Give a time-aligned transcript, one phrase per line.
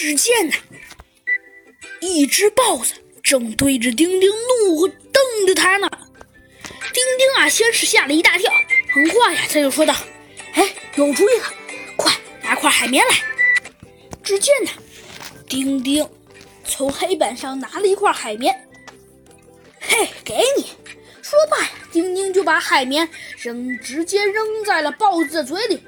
[0.00, 0.54] 只见呐，
[2.00, 5.86] 一只豹子正对着丁丁怒瞪着他呢。
[6.62, 8.50] 丁丁啊，先是吓了一大跳，
[8.94, 9.94] 很快呀，他就说道
[10.56, 11.52] ：“哎，有主意了，
[11.96, 12.10] 快
[12.42, 13.14] 拿块海绵来。”
[14.24, 14.70] 只见呐，
[15.46, 16.08] 丁丁
[16.64, 18.58] 从黑板上拿了一块海绵，
[19.80, 20.64] 嘿，给你。
[21.20, 23.06] 说罢呀，丁丁就把海绵
[23.36, 25.78] 扔，直接扔在了豹子的嘴里。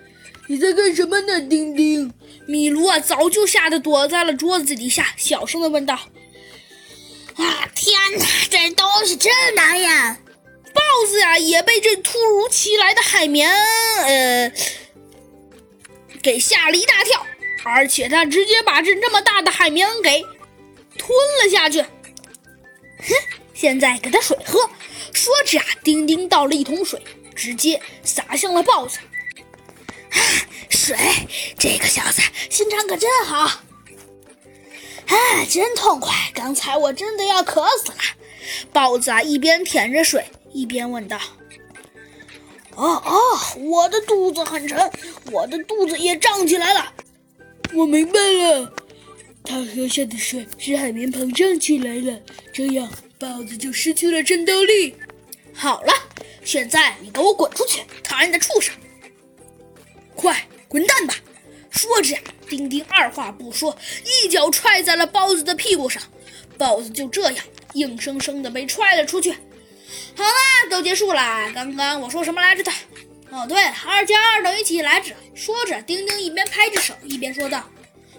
[0.48, 2.12] 你在干什么呢，丁丁？
[2.46, 5.94] 米卢啊，早就吓得躲在了桌子底下，小声的问道
[7.36, 10.18] ：“啊，天哪，这东西真难呀！”
[10.74, 13.48] 豹子呀，也被这突如其来的海绵，
[14.04, 14.52] 呃，
[16.22, 17.24] 给吓了一大跳，
[17.62, 20.20] 而且他直接把这这么大的海绵给
[20.98, 21.10] 吞
[21.42, 21.80] 了下去。
[21.82, 23.14] 哼，
[23.54, 24.68] 现在给他水喝。
[25.12, 27.00] 说着啊，丁丁倒了一桶水，
[27.34, 28.98] 直接洒向了豹子。
[30.68, 30.96] 水，
[31.58, 33.38] 这个小子心肠可真好。
[35.06, 36.14] 啊，真痛快！
[36.34, 37.98] 刚才我真的要渴死了。
[38.72, 41.18] 豹子啊，一边舔着水，一边问道
[42.74, 43.20] ：“哦哦，
[43.58, 44.90] 我的肚子很沉，
[45.30, 46.92] 我的肚子也胀起来了。
[47.74, 48.72] 我明白了，
[49.44, 52.20] 他喝下的水是海绵膨胀起来了，
[52.52, 54.94] 这样豹子就失去了战斗力。
[55.52, 55.92] 好了，
[56.44, 58.74] 现在你给我滚出去，讨厌的畜生！
[60.22, 61.14] 快！”滚蛋吧！
[61.70, 62.16] 说着，
[62.48, 66.02] 丁丁二话不说，一脚踹在了豹子的屁股上，
[66.56, 69.32] 豹子就这样硬生生的被踹了出去。
[70.14, 71.52] 好啦，都结束了。
[71.54, 72.72] 刚刚我说什么来着的？
[73.30, 75.14] 哦，对了，二加二等于几来着？
[75.34, 77.68] 说着，丁丁一边拍着手，一边说道。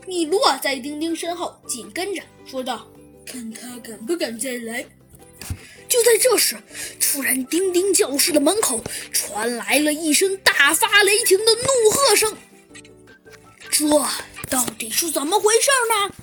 [0.05, 2.85] 米洛在丁丁身后紧跟着说道
[3.25, 4.85] ：“看他敢不敢再来。”
[5.93, 6.57] 就在这时，
[6.99, 12.35] 突然，丁丁教室的门口传来了一声大发雷霆的怒喝声。
[13.69, 13.85] 这
[14.49, 16.11] 到底是怎么回事呢？